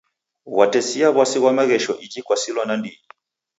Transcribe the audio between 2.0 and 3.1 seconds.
iji kwasilwa nandighi.